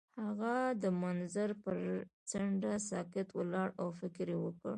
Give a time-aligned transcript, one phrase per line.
[0.23, 1.77] هغه د منظر پر
[2.29, 4.69] څنډه ساکت ولاړ او فکر وکړ.